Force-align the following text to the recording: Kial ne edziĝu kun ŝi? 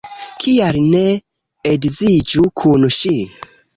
Kial 0.43 0.79
ne 0.93 1.01
edziĝu 1.73 2.47
kun 2.63 2.89
ŝi? 2.97 3.15